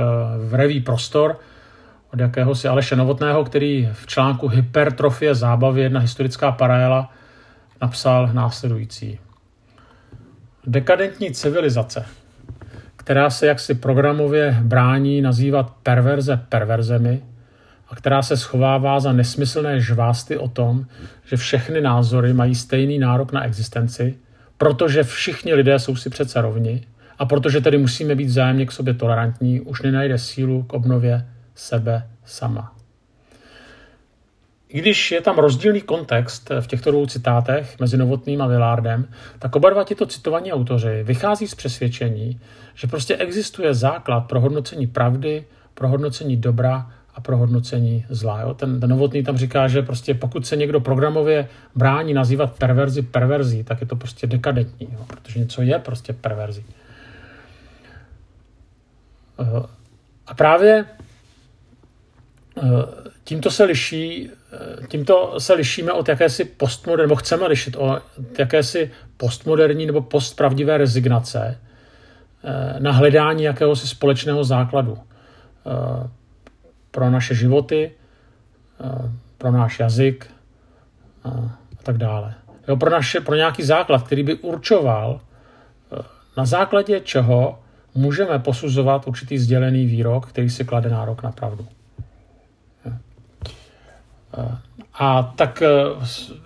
v 0.50 0.54
reví 0.54 0.82
Prostor 0.82 1.40
od 2.14 2.20
jakéhosi 2.20 2.68
Aleše 2.68 2.96
Novotného, 2.96 3.44
který 3.44 3.90
v 3.94 4.08
článku 4.08 4.48
Hypertrofie 4.48 5.36
zábavy, 5.36 5.82
jedna 5.82 6.00
historická 6.00 6.52
paralela, 6.52 7.12
napsal 7.82 8.30
následující. 8.34 9.20
Dekadentní 10.68 11.32
civilizace, 11.32 12.06
která 12.96 13.30
se 13.30 13.48
jaksi 13.48 13.74
programově 13.74 14.58
brání 14.62 15.22
nazývat 15.22 15.74
perverze 15.84 16.46
perverzemi 16.50 17.22
a 17.90 17.96
která 17.96 18.22
se 18.22 18.38
schovává 18.38 19.00
za 19.00 19.14
nesmyslné 19.14 19.80
žvásty 19.80 20.38
o 20.38 20.48
tom, 20.48 20.86
že 21.26 21.38
všechny 21.38 21.82
názory 21.82 22.34
mají 22.34 22.56
stejný 22.56 23.00
nárok 23.00 23.32
na 23.32 23.46
existenci, 23.46 24.18
protože 24.58 25.04
všichni 25.04 25.54
lidé 25.54 25.80
jsou 25.80 25.96
si 25.96 26.10
přece 26.10 26.42
rovni 26.42 26.88
a 27.20 27.26
protože 27.26 27.62
tedy 27.62 27.78
musíme 27.78 28.16
být 28.16 28.26
vzájemně 28.26 28.66
k 28.66 28.72
sobě 28.72 28.94
tolerantní, 28.94 29.62
už 29.62 29.82
nenajde 29.82 30.18
sílu 30.18 30.64
k 30.64 30.74
obnově 30.74 31.28
sebe 31.56 32.08
sama. 32.26 32.76
I 34.70 34.80
když 34.80 35.12
je 35.12 35.22
tam 35.22 35.38
rozdílný 35.38 35.82
kontext 35.82 36.52
v 36.60 36.68
těchto 36.68 36.92
dvou 36.92 37.06
citátech 37.06 37.80
mezi 37.80 37.98
Novotným 37.98 38.42
a 38.42 38.48
Villardem, 38.48 39.08
tak 39.40 39.56
oba 39.56 39.70
dva 39.70 39.84
tito 39.84 40.06
citovaní 40.06 40.54
autoři 40.54 41.04
vychází 41.04 41.48
z 41.48 41.56
přesvědčení, 41.56 42.40
že 42.76 42.88
prostě 42.88 43.16
existuje 43.16 43.74
základ 43.74 44.20
pro 44.20 44.40
hodnocení 44.40 44.88
pravdy, 44.88 45.46
pro 45.74 45.88
hodnocení 45.88 46.38
dobra 46.38 46.92
a 47.16 47.22
pro 47.22 47.38
hodnocení 47.38 48.06
zla. 48.10 48.42
Jo? 48.42 48.54
Ten, 48.54 48.80
ten 48.80 48.90
Novotný 48.90 49.24
tam 49.24 49.38
říká, 49.38 49.68
že 49.68 49.82
prostě 49.82 50.14
pokud 50.14 50.48
se 50.48 50.56
někdo 50.56 50.80
programově 50.80 51.48
brání 51.76 52.14
nazývat 52.14 52.58
perverzi 52.58 53.02
perverzí, 53.02 53.64
tak 53.64 53.82
je 53.82 53.88
to 53.88 53.96
prostě 53.96 54.28
dekadentní, 54.28 54.88
jo? 54.92 55.06
protože 55.08 55.40
něco 55.40 55.62
je 55.62 55.80
prostě 55.80 56.14
perverzí. 56.14 56.66
Eh, 59.40 59.64
a 60.28 60.34
právě 60.34 60.86
eh, 62.58 62.62
tímto 63.24 63.52
se 63.52 63.64
liší, 63.64 64.30
eh, 64.54 64.88
tímto 64.88 65.40
se 65.40 65.54
lišíme 65.54 65.92
od 65.92 66.10
jakési 66.10 66.46
postmoderní, 66.46 67.04
nebo 67.04 67.16
chceme 67.16 67.48
lišit 67.48 67.76
od 67.76 68.02
jakési 68.40 68.92
postmoderní 69.18 69.86
nebo 69.86 70.02
postpravdivé 70.02 70.78
rezignace 70.78 71.58
na 72.80 72.92
hledání 72.92 73.44
jakéhosi 73.44 73.88
společného 73.88 74.44
základu 74.44 74.98
pro 76.96 77.10
naše 77.10 77.36
životy, 77.36 77.92
pro 79.38 79.52
náš 79.52 79.80
jazyk 79.80 80.32
a 81.24 81.84
tak 81.84 81.98
dále. 81.98 82.34
Jo, 82.68 82.78
pro, 82.78 82.90
naše, 82.90 83.22
pro 83.22 83.36
nějaký 83.36 83.64
základ, 83.64 84.04
který 84.04 84.24
by 84.24 84.36
určoval, 84.36 85.20
na 86.38 86.46
základě 86.46 87.00
čeho 87.00 87.60
můžeme 87.96 88.40
posuzovat 88.40 89.08
určitý 89.08 89.38
sdělený 89.38 89.86
výrok, 89.86 90.30
který 90.30 90.50
si 90.50 90.66
klade 90.66 90.90
nárok 90.90 91.24
na 91.24 91.32
pravdu. 91.32 91.68
A 94.94 95.24
tak, 95.36 95.64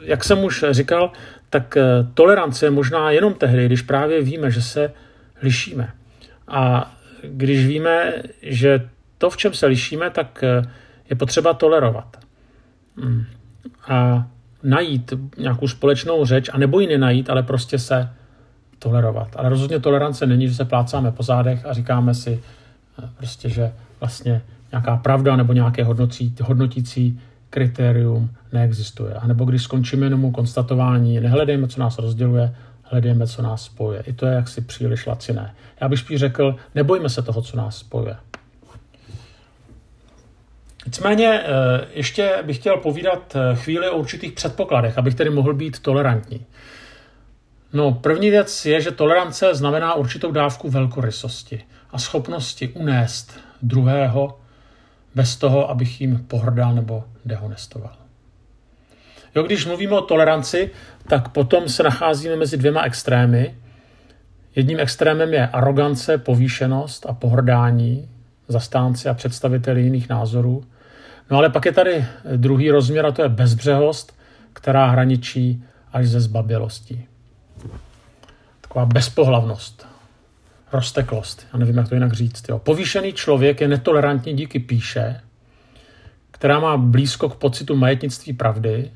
jak 0.01 0.23
jsem 0.23 0.43
už 0.43 0.65
říkal, 0.71 1.11
tak 1.49 1.77
tolerance 2.13 2.65
je 2.65 2.71
možná 2.71 3.11
jenom 3.11 3.33
tehdy, 3.33 3.65
když 3.65 3.81
právě 3.81 4.21
víme, 4.21 4.51
že 4.51 4.61
se 4.61 4.93
lišíme. 5.41 5.93
A 6.47 6.91
když 7.23 7.65
víme, 7.65 8.13
že 8.41 8.89
to, 9.19 9.29
v 9.29 9.37
čem 9.37 9.53
se 9.53 9.65
lišíme, 9.65 10.09
tak 10.09 10.43
je 11.09 11.15
potřeba 11.15 11.53
tolerovat. 11.53 12.17
Hmm. 12.97 13.25
A 13.87 14.27
najít 14.63 15.13
nějakou 15.37 15.67
společnou 15.67 16.25
řeč, 16.25 16.49
a 16.53 16.57
nebo 16.57 16.79
ji 16.79 16.87
nenajít, 16.87 17.29
ale 17.29 17.43
prostě 17.43 17.79
se 17.79 18.09
tolerovat. 18.79 19.27
Ale 19.35 19.49
rozhodně 19.49 19.79
tolerance 19.79 20.25
není, 20.25 20.47
že 20.47 20.55
se 20.55 20.65
plácáme 20.65 21.11
po 21.11 21.23
zádech 21.23 21.65
a 21.65 21.73
říkáme 21.73 22.13
si 22.13 22.39
eh, 23.03 23.09
prostě, 23.17 23.49
že 23.49 23.71
vlastně 23.99 24.41
nějaká 24.71 24.97
pravda 24.97 25.35
nebo 25.35 25.53
nějaké 25.53 25.83
hodnotící, 25.83 26.35
hodnotící 26.41 27.21
kritérium 27.49 28.29
neexistuje. 28.53 29.13
A 29.13 29.27
nebo 29.27 29.45
když 29.45 29.63
skončíme 29.63 30.05
jenom 30.05 30.31
konstatování, 30.31 31.19
nehledejme, 31.19 31.67
co 31.67 31.79
nás 31.79 31.99
rozděluje, 31.99 32.55
hledejme, 32.83 33.27
co 33.27 33.41
nás 33.41 33.63
spojuje. 33.63 34.01
I 34.01 34.13
to 34.13 34.25
je 34.25 34.33
jaksi 34.33 34.61
příliš 34.61 35.05
laciné. 35.05 35.53
Já 35.81 35.89
bych 35.89 35.99
spíš 35.99 36.19
řekl, 36.19 36.55
nebojme 36.75 37.09
se 37.09 37.21
toho, 37.21 37.41
co 37.41 37.57
nás 37.57 37.77
spojuje. 37.77 38.15
Nicméně 40.85 41.41
eh, 41.43 41.45
ještě 41.93 42.43
bych 42.45 42.57
chtěl 42.57 42.77
povídat 42.77 43.35
eh, 43.35 43.55
chvíli 43.55 43.89
o 43.89 43.97
určitých 43.97 44.31
předpokladech, 44.31 44.97
abych 44.97 45.15
tedy 45.15 45.29
mohl 45.29 45.53
být 45.53 45.79
tolerantní. 45.79 46.45
No, 47.73 47.91
první 47.91 48.29
věc 48.29 48.65
je, 48.65 48.81
že 48.81 48.91
tolerance 48.91 49.55
znamená 49.55 49.93
určitou 49.93 50.31
dávku 50.31 50.69
velkorysosti 50.69 51.63
a 51.91 51.99
schopnosti 51.99 52.67
unést 52.67 53.39
druhého 53.61 54.39
bez 55.15 55.35
toho, 55.35 55.69
abych 55.69 56.01
jim 56.01 56.25
pohrdal 56.27 56.73
nebo 56.73 57.03
dehonestoval. 57.25 57.93
Jo, 59.35 59.43
když 59.43 59.65
mluvíme 59.65 59.95
o 59.95 60.01
toleranci, 60.01 60.71
tak 61.07 61.29
potom 61.29 61.69
se 61.69 61.83
nacházíme 61.83 62.35
mezi 62.35 62.57
dvěma 62.57 62.83
extrémy. 62.83 63.55
Jedním 64.55 64.79
extrémem 64.79 65.33
je 65.33 65.47
arogance, 65.47 66.17
povýšenost 66.17 67.05
a 67.09 67.13
pohrdání, 67.13 68.09
zastánci 68.51 69.09
a 69.09 69.13
představiteli 69.13 69.81
jiných 69.81 70.09
názorů. 70.09 70.63
No 71.31 71.37
ale 71.37 71.49
pak 71.49 71.65
je 71.65 71.71
tady 71.71 72.05
druhý 72.35 72.71
rozměr 72.71 73.05
a 73.05 73.11
to 73.11 73.21
je 73.21 73.29
bezbřehost, 73.29 74.15
která 74.53 74.85
hraničí 74.85 75.63
až 75.93 76.07
ze 76.07 76.21
zbabělostí 76.21 77.05
taková 78.69 78.85
bezpohlavnost, 78.85 79.87
rozteklost, 80.73 81.47
já 81.53 81.59
nevím, 81.59 81.77
jak 81.77 81.89
to 81.89 81.95
jinak 81.95 82.13
říct. 82.13 82.49
Jo. 82.49 82.59
Povýšený 82.59 83.13
člověk 83.13 83.61
je 83.61 83.67
netolerantní 83.67 84.33
díky 84.33 84.59
píše, 84.59 85.21
která 86.31 86.59
má 86.59 86.77
blízko 86.77 87.29
k 87.29 87.35
pocitu 87.35 87.75
majetnictví 87.75 88.33
pravdy 88.33 88.91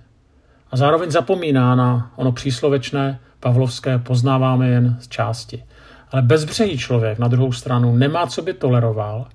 a 0.71 0.77
zároveň 0.77 1.11
zapomíná 1.11 1.75
na 1.75 2.11
ono 2.15 2.31
příslovečné 2.31 3.19
pavlovské 3.39 3.97
poznáváme 3.97 4.67
jen 4.67 4.97
z 4.99 5.07
části. 5.07 5.63
Ale 6.11 6.21
bezbřehý 6.21 6.77
člověk 6.77 7.19
na 7.19 7.27
druhou 7.27 7.51
stranu 7.51 7.95
nemá, 7.95 8.27
co 8.27 8.41
by 8.41 8.53
toleroval, 8.53 9.27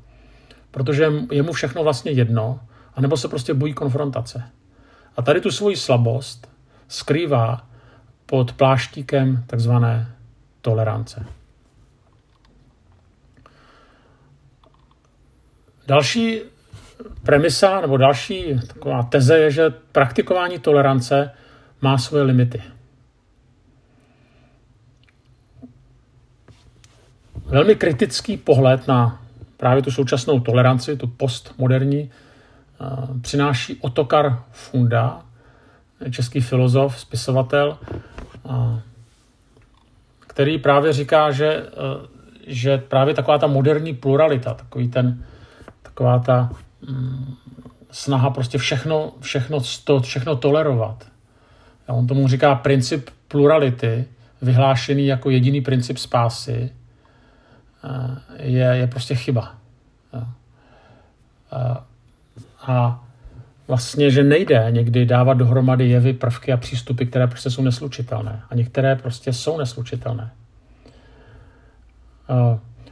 protože 0.71 1.13
je 1.33 1.43
mu 1.43 1.53
všechno 1.53 1.83
vlastně 1.83 2.13
jedno, 2.13 2.61
anebo 2.95 3.17
se 3.17 3.29
prostě 3.29 3.55
bojí 3.55 3.75
konfrontace. 3.75 4.51
A 5.17 5.23
tady 5.23 5.41
tu 5.41 5.51
svoji 5.51 5.77
slabost 5.77 6.51
skrývá 6.89 7.67
pod 8.27 8.53
pláštíkem 8.53 9.45
takzvané 9.47 10.15
tolerance. 10.61 11.27
Další 15.87 16.41
premisa 17.23 17.81
nebo 17.81 17.97
další 17.97 18.61
taková 18.67 19.03
teze 19.03 19.39
je, 19.39 19.51
že 19.51 19.71
praktikování 19.71 20.59
tolerance 20.59 21.31
má 21.81 21.99
svoje 21.99 22.23
limity. 22.25 22.63
Velmi 27.47 27.75
kritický 27.77 28.37
pohled 28.37 28.89
na 28.89 29.23
právě 29.59 29.83
tu 29.83 29.91
současnou 29.91 30.41
toleranci, 30.41 30.97
tu 30.97 31.07
postmoderní, 31.07 32.11
eh, 32.81 33.21
přináší 33.21 33.77
Otokar 33.81 34.43
Funda, 34.50 35.23
český 36.11 36.41
filozof, 36.41 37.00
spisovatel, 37.00 37.79
který 40.38 40.59
právě 40.59 40.93
říká, 40.93 41.31
že, 41.31 41.47
eh, 41.47 42.07
že 42.47 42.79
právě 42.79 43.15
taková 43.15 43.38
ta 43.38 43.47
moderní 43.47 43.95
pluralita, 43.95 44.55
takový 44.55 44.88
ten, 44.88 45.25
taková 45.83 46.19
ta 46.19 46.50
mm, 46.88 47.35
snaha 47.91 48.31
prostě 48.31 48.59
všechno, 48.59 49.12
všechno, 49.21 49.59
to, 49.85 50.00
všechno 50.00 50.37
tolerovat. 50.37 51.07
A 51.88 51.93
on 51.93 52.07
tomu 52.07 52.29
říká 52.29 52.55
princip 52.55 53.11
plurality, 53.29 54.05
vyhlášený 54.43 55.07
jako 55.07 55.31
jediný 55.31 55.61
princip 55.61 55.99
spásy, 55.99 56.71
eh, 56.73 56.77
je, 58.38 58.64
je 58.64 58.87
prostě 58.87 59.14
chyba. 59.14 59.54
A, 61.50 61.85
a 62.66 63.04
vlastně, 63.68 64.11
že 64.11 64.25
nejde 64.25 64.66
někdy 64.70 65.06
dávat 65.06 65.35
dohromady 65.35 65.88
jevy, 65.88 66.12
prvky 66.12 66.52
a 66.52 66.56
přístupy, 66.56 67.04
které 67.04 67.26
prostě 67.26 67.50
jsou 67.50 67.62
neslučitelné. 67.62 68.42
A 68.50 68.54
některé 68.54 68.97
prostě 68.97 69.32
jsou 69.32 69.58
neslučitelné. 69.58 70.30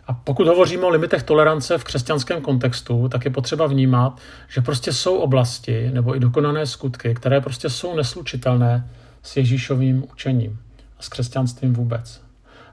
A 0.06 0.12
pokud 0.12 0.46
hovoříme 0.46 0.84
o 0.84 0.88
limitech 0.88 1.22
tolerance 1.22 1.78
v 1.78 1.84
křesťanském 1.84 2.40
kontextu, 2.40 3.08
tak 3.08 3.24
je 3.24 3.30
potřeba 3.30 3.66
vnímat, 3.66 4.20
že 4.48 4.60
prostě 4.60 4.92
jsou 4.92 5.16
oblasti 5.16 5.90
nebo 5.92 6.16
i 6.16 6.20
dokonané 6.20 6.66
skutky, 6.66 7.14
které 7.14 7.40
prostě 7.40 7.70
jsou 7.70 7.96
neslučitelné 7.96 8.88
s 9.22 9.36
Ježíšovým 9.36 10.04
učením 10.12 10.60
a 10.98 11.02
s 11.02 11.08
křesťanstvím 11.08 11.72
vůbec. 11.72 12.22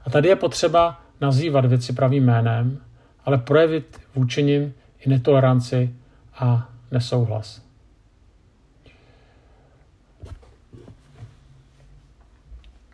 A 0.04 0.10
tady 0.10 0.28
je 0.28 0.36
potřeba 0.36 1.00
nazývat 1.24 1.64
věci 1.64 1.92
pravým 1.92 2.24
jménem, 2.24 2.78
ale 3.24 3.38
projevit 3.38 4.00
vůči 4.14 4.42
nim 4.42 4.74
i 5.00 5.08
netoleranci 5.08 5.94
a 6.38 6.68
nesouhlas. 6.90 7.62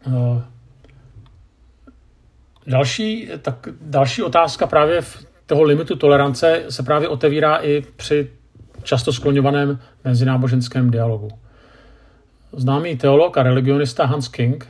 Uh, 0.07 0.43
Další, 2.67 3.29
tak 3.43 3.69
další 3.81 4.23
otázka 4.23 4.67
právě 4.67 5.01
v 5.01 5.27
toho 5.47 5.63
limitu 5.63 5.97
tolerance 5.97 6.65
se 6.69 6.83
právě 6.83 7.09
otevírá 7.09 7.57
i 7.57 7.83
při 7.97 8.31
často 8.83 9.13
skloňovaném 9.13 9.79
mezináboženském 10.05 10.91
dialogu. 10.91 11.29
Známý 12.53 12.97
teolog 12.97 13.39
a 13.39 13.43
religionista 13.43 14.07
Hans 14.07 14.29
King 14.29 14.69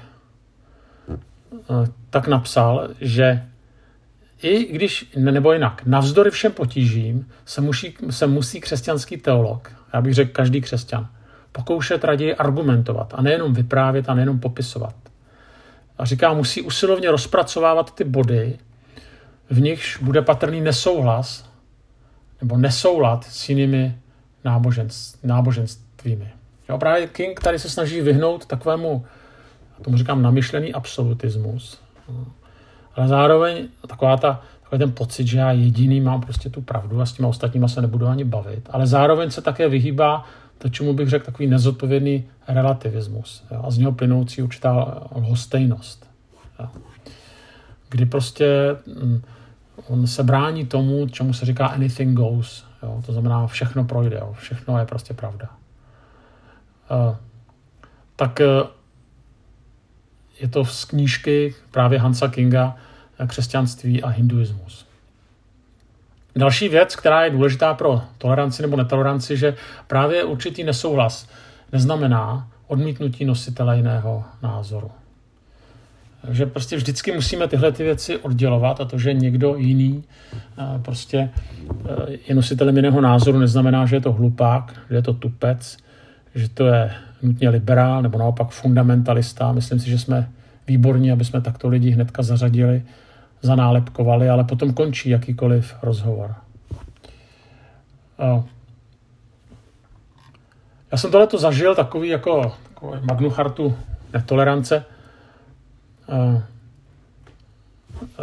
eh, 1.13 1.17
tak 2.11 2.29
napsal, 2.29 2.89
že 3.01 3.50
i 4.43 4.73
když, 4.73 5.13
nebo 5.17 5.53
jinak, 5.53 5.83
navzdory 5.87 6.31
všem 6.31 6.53
potížím 6.53 7.29
se 7.45 7.61
musí, 7.61 7.95
se 8.11 8.27
musí 8.27 8.61
křesťanský 8.61 9.17
teolog, 9.17 9.73
já 9.95 10.01
bych 10.01 10.15
řekl 10.15 10.33
každý 10.33 10.61
křesťan, 10.61 11.09
pokoušet 11.53 12.05
raději 12.05 12.35
argumentovat 12.35 13.15
a 13.17 13.23
nejenom 13.23 13.55
vyprávět 13.55 14.09
a 14.09 14.15
nejenom 14.15 14.41
popisovat 14.41 14.95
a 16.01 16.05
říká, 16.05 16.35
musí 16.35 16.63
usilovně 16.63 17.11
rozpracovávat 17.11 17.95
ty 17.95 18.05
body, 18.05 18.59
v 19.51 19.61
nichž 19.61 19.97
bude 19.97 20.23
patrný 20.23 20.61
nesouhlas 20.61 21.51
nebo 22.41 22.57
nesoulad 22.57 23.25
s 23.25 23.49
jinými 23.49 23.99
náboženstvími. 25.25 26.31
Jo, 26.69 26.79
právě 26.79 27.07
King 27.07 27.41
tady 27.41 27.59
se 27.59 27.71
snaží 27.71 28.01
vyhnout 28.01 28.47
takovému, 28.47 29.07
tomu 29.83 29.97
říkám, 29.97 30.23
namyšlený 30.23 30.73
absolutismus, 30.73 31.81
ale 32.97 33.09
zároveň 33.09 33.69
taková 33.87 34.17
ta, 34.17 34.43
takový 34.63 34.79
ten 34.79 34.93
pocit, 34.93 35.27
že 35.27 35.39
já 35.39 35.53
jediný 35.53 36.01
mám 36.01 36.21
prostě 36.21 36.51
tu 36.51 36.61
pravdu 36.63 37.01
a 37.01 37.07
s 37.07 37.13
těma 37.13 37.29
ostatníma 37.29 37.69
se 37.69 37.83
nebudu 37.83 38.07
ani 38.07 38.25
bavit, 38.25 38.69
ale 38.73 38.87
zároveň 38.87 39.31
se 39.31 39.43
také 39.43 39.69
vyhýbá 39.69 40.25
to, 40.59 40.69
čemu 40.69 40.93
bych 40.95 41.09
řekl 41.09 41.25
takový 41.25 41.49
nezodpovědný 41.49 42.25
relativismus 42.49 43.45
jo, 43.51 43.63
a 43.65 43.71
z 43.71 43.79
něho 43.79 43.93
plynoucí 43.93 44.43
určitá 44.43 45.03
lhostejnost. 45.15 46.11
Jo. 46.61 46.69
Kdy 47.89 48.07
prostě 48.07 48.77
mm, 48.87 49.23
on 49.89 50.07
se 50.07 50.23
brání 50.23 50.67
tomu, 50.67 51.09
čemu 51.09 51.33
se 51.33 51.47
říká 51.47 51.67
anything 51.67 52.17
goes. 52.17 52.65
Jo, 52.83 53.03
to 53.07 53.13
znamená, 53.13 53.47
všechno 53.47 53.85
projde, 53.85 54.17
jo, 54.17 54.33
všechno 54.39 54.79
je 54.79 54.87
prostě 54.87 55.15
pravda. 55.15 55.49
Uh, 56.91 57.17
tak 58.17 58.41
uh, 58.41 58.69
je 60.41 60.49
to 60.49 60.65
z 60.65 60.85
knížky 60.85 61.55
právě 61.71 61.99
Hansa 61.99 62.29
Kinga 62.29 62.77
Křesťanství 63.27 64.03
a 64.03 64.09
hinduismus. 64.09 64.87
Další 66.37 66.69
věc, 66.69 66.97
která 66.97 67.25
je 67.25 67.31
důležitá 67.31 67.75
pro 67.75 68.03
toleranci 68.19 68.63
nebo 68.63 68.77
netoleranci, 68.77 69.37
že 69.37 69.55
právě 69.87 70.25
určitý 70.25 70.65
nesouhlas 70.65 71.29
neznamená 71.73 72.49
odmítnutí 72.67 73.25
nositele 73.25 73.77
jiného 73.77 74.25
názoru. 74.43 74.91
Že 76.31 76.47
prostě 76.47 76.77
vždycky 76.77 77.13
musíme 77.13 77.49
tyhle 77.49 77.73
ty 77.73 77.85
věci 77.85 78.17
oddělovat 78.17 78.81
a 78.81 78.85
to, 78.85 78.99
že 78.99 79.15
někdo 79.15 79.57
jiný 79.57 80.05
eh, 80.59 80.79
prostě 80.83 81.31
eh, 81.89 82.19
je 82.29 82.35
nositelem 82.35 82.77
jiného 82.77 83.01
názoru, 83.01 83.39
neznamená, 83.39 83.87
že 83.87 83.97
je 83.97 84.01
to 84.01 84.13
hlupák, 84.13 84.81
že 84.91 84.97
je 84.97 85.03
to 85.03 85.13
tupec, 85.13 85.77
že 86.35 86.49
to 86.49 86.67
je 86.67 86.95
nutně 87.23 87.49
liberál 87.49 88.03
nebo 88.03 88.19
naopak 88.19 88.49
fundamentalista. 88.49 89.53
Myslím 89.53 89.81
si, 89.81 89.91
že 89.91 89.99
jsme 89.99 90.31
výborní, 90.67 91.13
aby 91.13 91.25
jsme 91.25 91.41
takto 91.41 91.69
lidi 91.69 91.91
hnedka 91.91 92.23
zařadili 92.23 92.83
zanálepkovali, 93.43 94.29
ale 94.29 94.45
potom 94.45 94.73
končí 94.73 95.11
jakýkoliv 95.11 95.75
rozhovor. 95.83 96.35
Já 100.93 100.99
jsem 100.99 101.11
tohleto 101.11 101.39
zažil 101.39 101.75
takový 101.75 102.09
jako 102.09 102.53
takový 102.69 103.01
magnuchartu 103.03 103.77
netolerance, 104.13 104.85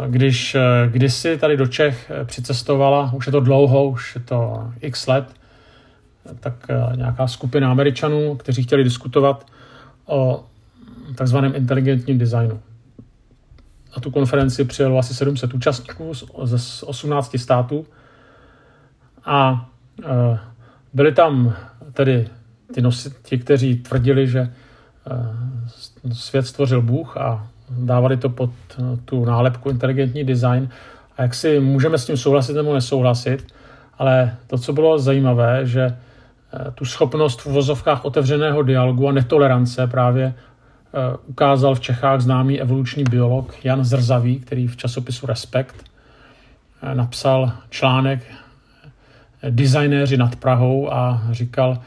když 0.08 0.56
kdysi 0.90 1.38
tady 1.38 1.56
do 1.56 1.66
Čech 1.66 2.10
přicestovala, 2.24 3.12
už 3.14 3.26
je 3.26 3.32
to 3.32 3.40
dlouho, 3.40 3.88
už 3.88 4.14
je 4.14 4.20
to 4.20 4.70
x 4.80 5.06
let, 5.06 5.34
tak 6.40 6.54
nějaká 6.96 7.26
skupina 7.26 7.70
Američanů, 7.70 8.36
kteří 8.36 8.62
chtěli 8.62 8.84
diskutovat 8.84 9.46
o 10.06 10.44
takzvaném 11.16 11.52
inteligentním 11.54 12.18
designu 12.18 12.60
na 13.96 14.00
tu 14.00 14.10
konferenci 14.10 14.64
přijelo 14.64 14.98
asi 14.98 15.14
700 15.14 15.54
účastníků 15.54 16.12
ze 16.44 16.86
18 16.86 17.38
států 17.38 17.86
a 19.24 19.68
e, 20.04 20.38
byli 20.92 21.12
tam 21.12 21.54
tedy 21.92 22.28
ty 22.74 22.82
nosi, 22.82 23.10
ti, 23.22 23.38
kteří 23.38 23.76
tvrdili, 23.78 24.28
že 24.28 24.40
e, 24.40 24.50
svět 26.14 26.46
stvořil 26.46 26.82
Bůh 26.82 27.16
a 27.16 27.48
dávali 27.70 28.16
to 28.16 28.28
pod 28.28 28.50
tu 29.04 29.24
nálepku 29.24 29.70
inteligentní 29.70 30.24
design. 30.24 30.68
A 31.16 31.22
jak 31.22 31.34
si 31.34 31.60
můžeme 31.60 31.98
s 31.98 32.06
tím 32.06 32.16
souhlasit 32.16 32.52
nebo 32.52 32.74
nesouhlasit, 32.74 33.54
ale 33.98 34.36
to, 34.46 34.58
co 34.58 34.72
bylo 34.72 34.98
zajímavé, 34.98 35.66
že 35.66 35.96
tu 36.74 36.84
schopnost 36.84 37.40
v 37.40 37.46
vozovkách 37.46 38.04
otevřeného 38.04 38.62
dialogu 38.62 39.08
a 39.08 39.12
netolerance 39.12 39.86
právě 39.86 40.34
Eh, 40.94 41.16
ukázal 41.26 41.74
v 41.74 41.80
Čechách 41.80 42.20
známý 42.20 42.60
evoluční 42.60 43.04
biolog 43.04 43.64
Jan 43.64 43.84
Zrzavý, 43.84 44.40
který 44.40 44.66
v 44.66 44.76
časopisu 44.76 45.26
Respekt 45.26 45.84
eh, 46.82 46.94
napsal 46.94 47.52
článek 47.70 48.20
eh, 49.42 49.50
Designéři 49.50 50.16
nad 50.16 50.36
Prahou 50.36 50.92
a 50.92 51.22
říkal, 51.30 51.78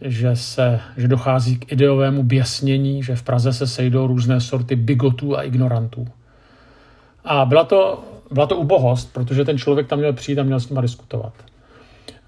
že, 0.00 0.36
se, 0.36 0.80
že 0.96 1.08
dochází 1.08 1.56
k 1.56 1.72
ideovému 1.72 2.22
běsnění, 2.22 3.02
že 3.02 3.16
v 3.16 3.22
Praze 3.22 3.52
se 3.52 3.66
sejdou 3.66 4.06
různé 4.06 4.40
sorty 4.40 4.76
bigotů 4.76 5.38
a 5.38 5.42
ignorantů. 5.42 6.08
A 7.24 7.44
byla 7.44 7.64
to, 7.64 8.04
byla 8.30 8.46
to 8.46 8.56
ubohost, 8.56 9.12
protože 9.12 9.44
ten 9.44 9.58
člověk 9.58 9.86
tam 9.86 9.98
měl 9.98 10.12
přijít 10.12 10.38
a 10.38 10.42
měl 10.42 10.60
s 10.60 10.68
nima 10.68 10.80
diskutovat. 10.80 11.32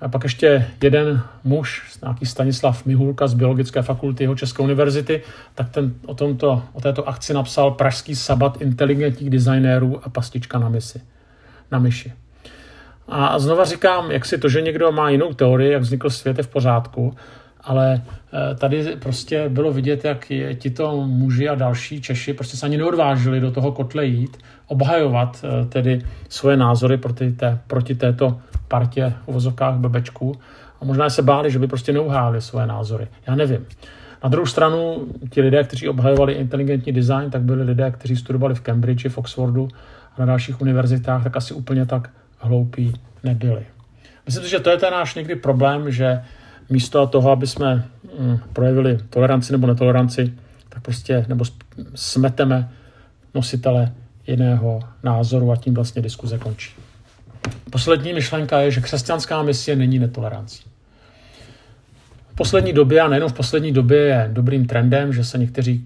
A 0.00 0.08
pak 0.08 0.24
ještě 0.24 0.66
jeden 0.82 1.22
muž, 1.44 1.98
nějaký 2.02 2.26
Stanislav 2.26 2.86
Mihulka 2.86 3.26
z 3.26 3.34
Biologické 3.34 3.82
fakulty 3.82 4.24
jeho 4.24 4.36
České 4.36 4.62
univerzity, 4.62 5.22
tak 5.54 5.68
ten 5.68 5.94
o, 6.06 6.14
tomto, 6.14 6.62
o 6.72 6.80
této 6.80 7.08
akci 7.08 7.34
napsal 7.34 7.70
Pražský 7.70 8.16
sabat 8.16 8.62
inteligentních 8.62 9.30
designérů 9.30 10.00
a 10.04 10.08
pastička 10.08 10.58
na 10.58 10.68
misi. 10.68 11.00
Na 11.70 11.78
myši. 11.78 12.12
A 13.08 13.38
znova 13.38 13.64
říkám, 13.64 14.10
jak 14.10 14.24
si 14.24 14.38
to, 14.38 14.48
že 14.48 14.60
někdo 14.60 14.92
má 14.92 15.10
jinou 15.10 15.32
teorii, 15.32 15.72
jak 15.72 15.82
vznikl 15.82 16.10
svět, 16.10 16.38
je 16.38 16.44
v 16.44 16.48
pořádku, 16.48 17.14
ale 17.60 18.02
eh, 18.02 18.54
tady 18.54 18.96
prostě 18.96 19.48
bylo 19.48 19.72
vidět, 19.72 20.04
jak 20.04 20.32
tito 20.58 21.06
muži 21.06 21.48
a 21.48 21.54
další 21.54 22.00
Češi 22.00 22.32
prostě 22.32 22.56
se 22.56 22.66
ani 22.66 22.76
neodvážili 22.76 23.40
do 23.40 23.50
toho 23.50 23.72
kotle 23.72 24.06
jít, 24.06 24.36
obhajovat 24.66 25.44
eh, 25.44 25.64
tedy 25.64 26.02
svoje 26.28 26.56
názory 26.56 26.96
proti, 26.96 27.32
té, 27.32 27.58
proti 27.66 27.94
této 27.94 28.40
partě 28.68 29.14
v 29.26 29.32
vozovkách 29.32 29.74
blbečků 29.74 30.34
a 30.80 30.84
možná 30.84 31.10
se 31.10 31.22
báli, 31.22 31.50
že 31.50 31.58
by 31.58 31.66
prostě 31.66 31.92
neuháli 31.92 32.40
svoje 32.40 32.66
názory. 32.66 33.08
Já 33.26 33.34
nevím. 33.34 33.66
Na 34.24 34.28
druhou 34.28 34.46
stranu, 34.46 35.06
ti 35.30 35.40
lidé, 35.40 35.64
kteří 35.64 35.88
obhajovali 35.88 36.32
inteligentní 36.32 36.92
design, 36.92 37.30
tak 37.30 37.42
byli 37.42 37.62
lidé, 37.62 37.90
kteří 37.90 38.16
studovali 38.16 38.54
v 38.54 38.60
Cambridge, 38.60 39.08
v 39.08 39.18
Oxfordu 39.18 39.68
a 40.16 40.20
na 40.20 40.26
dalších 40.26 40.60
univerzitách, 40.60 41.24
tak 41.24 41.36
asi 41.36 41.54
úplně 41.54 41.86
tak 41.86 42.10
hloupí 42.38 42.92
nebyli. 43.24 43.66
Myslím 44.26 44.44
si, 44.44 44.50
že 44.50 44.60
to 44.60 44.70
je 44.70 44.76
ten 44.76 44.92
náš 44.92 45.14
někdy 45.14 45.36
problém, 45.36 45.90
že 45.90 46.22
místo 46.70 47.06
toho, 47.06 47.30
aby 47.30 47.46
jsme 47.46 47.84
mm, 48.18 48.38
projevili 48.52 48.98
toleranci 49.10 49.52
nebo 49.52 49.66
netoleranci, 49.66 50.34
tak 50.68 50.82
prostě 50.82 51.24
nebo 51.28 51.44
smeteme 51.94 52.70
nositele 53.34 53.92
jiného 54.26 54.80
názoru 55.02 55.52
a 55.52 55.56
tím 55.56 55.74
vlastně 55.74 56.02
diskuze 56.02 56.38
končí. 56.38 56.74
Poslední 57.70 58.12
myšlenka 58.12 58.60
je, 58.60 58.70
že 58.70 58.80
křesťanská 58.80 59.42
misie 59.42 59.76
není 59.76 59.98
netolerancí. 59.98 60.62
V 62.28 62.34
poslední 62.34 62.72
době, 62.72 63.00
a 63.00 63.08
nejenom 63.08 63.30
v 63.30 63.32
poslední 63.32 63.72
době, 63.72 63.98
je 63.98 64.30
dobrým 64.32 64.66
trendem, 64.66 65.12
že 65.12 65.24
se 65.24 65.38
někteří 65.38 65.84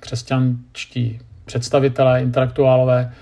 křesťanští 0.00 1.20
představitelé, 1.44 2.22
intelektuálové 2.22 3.12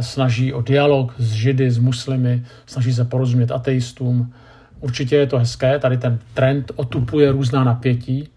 snaží 0.00 0.52
o 0.52 0.62
dialog 0.62 1.14
s 1.18 1.32
židy, 1.32 1.70
s 1.70 1.78
muslimy, 1.78 2.44
snaží 2.66 2.94
se 2.94 3.04
porozumět 3.04 3.50
ateistům. 3.50 4.34
Určitě 4.80 5.16
je 5.16 5.26
to 5.26 5.38
hezké, 5.38 5.78
tady 5.78 5.98
ten 5.98 6.18
trend 6.34 6.72
otupuje 6.76 7.32
různá 7.32 7.64
napětí, 7.64 8.28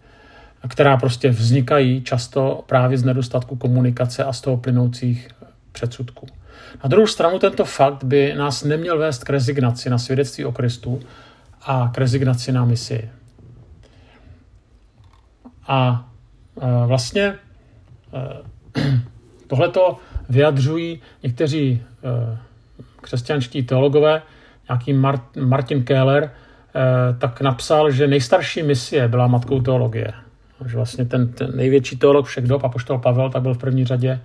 která 0.68 0.96
prostě 0.96 1.30
vznikají 1.30 2.02
často 2.02 2.64
právě 2.66 2.98
z 2.98 3.04
nedostatku 3.04 3.56
komunikace 3.56 4.24
a 4.24 4.32
z 4.32 4.40
toho 4.40 4.56
plynoucích 4.56 5.28
předsudků. 5.72 6.26
Na 6.84 6.88
druhou 6.88 7.06
stranu 7.06 7.38
tento 7.38 7.64
fakt 7.64 8.04
by 8.04 8.34
nás 8.34 8.64
neměl 8.64 8.98
vést 8.98 9.24
k 9.24 9.30
rezignaci 9.30 9.90
na 9.90 9.98
svědectví 9.98 10.44
o 10.44 10.52
Kristu 10.52 11.00
a 11.62 11.90
k 11.94 11.98
rezignaci 11.98 12.52
na 12.52 12.64
misi. 12.64 13.10
A 15.68 16.08
e, 16.60 16.86
vlastně 16.86 17.22
e, 17.22 17.36
Tohle 19.46 19.68
to 19.68 19.96
vyjadřují 20.28 21.00
někteří 21.22 21.82
eh, 21.82 22.38
křesťanští 23.00 23.62
teologové, 23.62 24.22
nějaký 24.68 24.92
Martin 25.40 25.84
Keller, 25.84 26.30
tak 27.18 27.40
napsal, 27.40 27.90
že 27.90 28.06
nejstarší 28.06 28.62
misie 28.62 29.08
byla 29.08 29.26
matkou 29.26 29.60
teologie. 29.60 30.12
Že 30.66 30.76
vlastně 30.76 31.04
ten, 31.04 31.32
ten 31.32 31.56
největší 31.56 31.96
teolog 31.96 32.26
všech 32.26 32.44
dob, 32.44 32.64
apoštol 32.64 32.98
Pavel, 32.98 33.30
tak 33.30 33.42
byl 33.42 33.54
v 33.54 33.58
první 33.58 33.84
řadě 33.84 34.20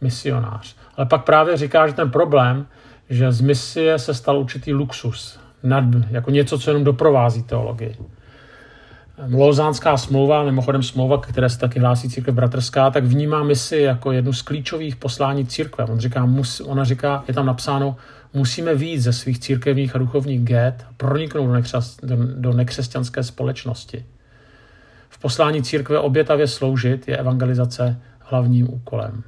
misionář. 0.00 0.76
Ale 0.96 1.06
pak 1.06 1.24
právě 1.24 1.56
říká, 1.56 1.86
že 1.86 1.92
ten 1.92 2.10
problém, 2.10 2.66
že 3.10 3.32
z 3.32 3.40
misie 3.40 3.98
se 3.98 4.14
stal 4.14 4.38
určitý 4.38 4.72
luxus, 4.72 5.38
nad, 5.62 5.84
jako 6.10 6.30
něco, 6.30 6.58
co 6.58 6.70
jenom 6.70 6.84
doprovází 6.84 7.42
teologii. 7.42 7.96
Lozánská 9.32 9.96
smlouva, 9.96 10.42
mimochodem 10.42 10.82
smlouva, 10.82 11.18
které 11.20 11.48
se 11.48 11.58
taky 11.58 11.78
hlásí 11.80 12.08
církev 12.08 12.34
bratrská, 12.34 12.90
tak 12.90 13.04
vnímá 13.04 13.42
misi 13.42 13.76
jako 13.76 14.12
jednu 14.12 14.32
z 14.32 14.42
klíčových 14.42 14.96
poslání 14.96 15.46
církve. 15.46 15.84
On 15.84 15.98
říká, 15.98 16.26
mus, 16.26 16.60
ona 16.60 16.84
říká, 16.84 17.24
je 17.28 17.34
tam 17.34 17.46
napsáno, 17.46 17.96
musíme 18.32 18.74
výjít 18.74 19.00
ze 19.00 19.12
svých 19.12 19.38
církevních 19.38 19.96
a 19.96 19.98
duchovních 19.98 20.40
get 20.40 20.86
proniknout 20.96 21.46
do, 21.46 21.52
nekřes, 21.52 21.96
do, 22.02 22.16
do 22.34 22.52
nekřesťanské 22.52 23.22
společnosti. 23.22 24.04
V 25.08 25.18
poslání 25.18 25.62
církve 25.62 25.98
obětavě 25.98 26.46
sloužit 26.48 27.08
je 27.08 27.16
evangelizace 27.16 28.00
hlavním 28.20 28.74
úkolem. 28.74 29.22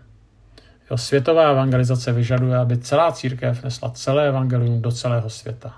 Jo, 0.91 0.97
světová 0.97 1.51
evangelizace 1.51 2.13
vyžaduje, 2.13 2.57
aby 2.57 2.79
celá 2.79 3.13
církev 3.13 3.65
nesla 3.65 3.91
celé 3.91 4.29
evangelium 4.29 4.83
do 4.83 4.93
celého 4.93 5.31
světa. 5.31 5.75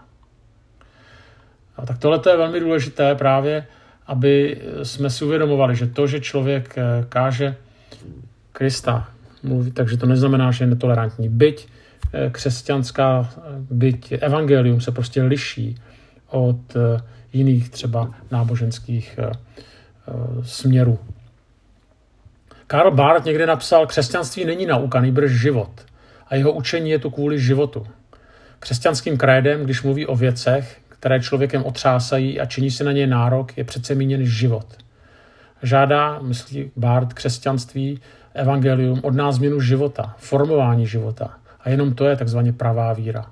A 1.76 1.86
tak 1.86 1.98
tohle 1.98 2.20
je 2.30 2.36
velmi 2.36 2.60
důležité 2.60 3.14
právě, 3.14 3.66
aby 4.06 4.60
jsme 4.82 5.10
si 5.10 5.24
uvědomovali, 5.24 5.76
že 5.76 5.86
to, 5.86 6.06
že 6.06 6.20
člověk 6.20 6.78
eh, 6.78 7.04
káže 7.08 7.56
Krista, 8.52 9.08
mluví, 9.42 9.70
takže 9.70 9.96
to 9.96 10.06
neznamená, 10.06 10.50
že 10.50 10.64
je 10.64 10.68
netolerantní. 10.68 11.28
Byť 11.28 11.68
eh, 12.12 12.30
křesťanská, 12.30 13.30
byť 13.70 14.12
evangelium 14.20 14.80
se 14.80 14.92
prostě 14.92 15.22
liší 15.22 15.76
od 16.26 16.76
eh, 16.76 17.00
jiných 17.32 17.68
třeba 17.68 18.10
náboženských 18.30 19.18
směrů. 20.42 20.98
Karl 22.70 22.90
Barth 22.90 23.24
někde 23.24 23.46
napsal, 23.46 23.86
křesťanství 23.86 24.44
není 24.44 24.66
nauka, 24.66 25.00
nejbrž 25.00 25.32
život. 25.32 25.70
A 26.28 26.34
jeho 26.34 26.52
učení 26.52 26.90
je 26.90 26.98
tu 26.98 27.10
kvůli 27.10 27.40
životu. 27.40 27.86
Křesťanským 28.58 29.16
krédem, 29.16 29.64
když 29.64 29.82
mluví 29.82 30.06
o 30.06 30.16
věcech, 30.16 30.80
které 30.88 31.20
člověkem 31.20 31.64
otřásají 31.64 32.40
a 32.40 32.46
činí 32.46 32.70
si 32.70 32.84
na 32.84 32.92
ně 32.92 33.06
nárok, 33.06 33.58
je 33.58 33.64
přece 33.64 33.94
míněn 33.94 34.24
život. 34.24 34.66
Žádá, 35.62 36.18
myslí 36.18 36.70
Bart, 36.76 37.12
křesťanství, 37.12 38.00
evangelium 38.34 39.00
od 39.02 39.14
nás 39.14 39.34
změnu 39.34 39.60
života, 39.60 40.14
formování 40.18 40.86
života. 40.86 41.38
A 41.60 41.70
jenom 41.70 41.94
to 41.94 42.04
je 42.04 42.16
takzvaně 42.16 42.52
pravá 42.52 42.92
víra. 42.92 43.26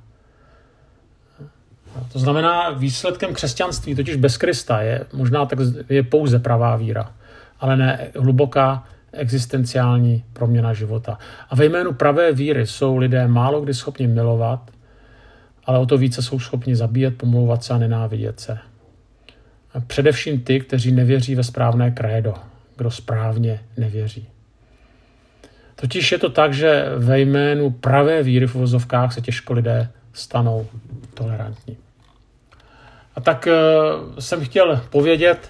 To 2.13 2.19
znamená, 2.19 2.71
výsledkem 2.71 3.35
křesťanství, 3.35 3.95
totiž 3.95 4.17
bez 4.17 4.37
Krista, 4.37 4.81
je 4.81 5.05
možná 5.13 5.47
tak, 5.47 5.59
je 5.89 6.03
pouze 6.03 6.39
pravá 6.39 6.77
víra, 6.77 7.13
ale 7.61 7.77
ne 7.77 8.11
hluboká 8.19 8.85
existenciální 9.17 10.25
proměna 10.33 10.75
života. 10.75 11.19
A 11.51 11.57
ve 11.57 11.65
jménu 11.65 11.93
pravé 11.93 12.33
víry 12.33 12.67
jsou 12.67 12.97
lidé 12.97 13.29
málo 13.29 13.61
kdy 13.61 13.75
schopni 13.75 14.07
milovat, 14.07 14.71
ale 15.65 15.79
o 15.79 15.87
to 15.87 15.99
více 15.99 16.23
jsou 16.23 16.39
schopni 16.39 16.77
zabíjet, 16.77 17.19
pomlouvat 17.19 17.65
se 17.65 17.75
a 17.75 17.79
nenávidět 17.79 18.41
se. 18.41 18.59
A 19.75 19.81
především 19.81 20.41
ty, 20.41 20.61
kteří 20.61 20.93
nevěří 20.93 21.35
ve 21.35 21.45
správné 21.45 21.91
krédo, 21.91 22.35
kdo 22.77 22.91
správně 22.91 23.61
nevěří. 23.77 24.29
Totiž 25.77 26.13
je 26.13 26.19
to 26.19 26.31
tak, 26.31 26.55
že 26.55 26.85
ve 26.97 27.21
jménu 27.21 27.71
pravé 27.71 28.23
víry 28.23 28.47
v 28.47 28.55
uvozovkách 28.55 29.13
se 29.13 29.21
těžko 29.21 29.53
lidé 29.53 29.89
stanou 30.13 30.67
tolerantní. 31.15 31.77
A 33.15 33.21
tak 33.21 33.49
uh, 33.49 34.19
jsem 34.19 34.45
chtěl 34.45 34.81
povědět, 34.91 35.49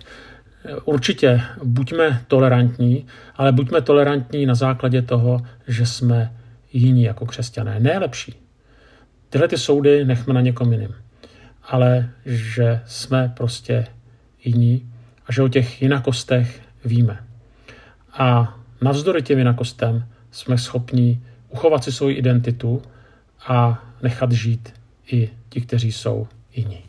určitě 0.84 1.42
buďme 1.64 2.22
tolerantní, 2.28 3.06
ale 3.36 3.52
buďme 3.52 3.80
tolerantní 3.80 4.46
na 4.46 4.54
základě 4.54 5.02
toho, 5.02 5.40
že 5.68 5.86
jsme 5.86 6.32
jiní 6.72 7.02
jako 7.02 7.26
křesťané, 7.26 7.80
ne 7.80 7.98
lepší. 7.98 8.34
Tyhle 9.30 9.48
ty 9.48 9.58
soudy 9.58 10.04
nechme 10.04 10.34
na 10.34 10.40
někom 10.40 10.72
jiným. 10.72 10.94
Ale 11.62 12.08
že 12.26 12.80
jsme 12.86 13.32
prostě 13.36 13.86
jiní 14.44 14.92
a 15.26 15.32
že 15.32 15.42
o 15.42 15.48
těch 15.48 15.82
jinakostech 15.82 16.60
víme. 16.84 17.18
A 18.12 18.58
navzdory 18.80 19.22
těm 19.22 19.38
jinakostem 19.38 20.04
jsme 20.30 20.58
schopni 20.58 21.20
uchovat 21.48 21.84
si 21.84 21.92
svou 21.92 22.08
identitu 22.08 22.82
a 23.46 23.84
nechat 24.02 24.32
žít 24.32 24.74
i 25.12 25.30
ti, 25.48 25.60
kteří 25.60 25.92
jsou 25.92 26.28
jiní. 26.54 26.85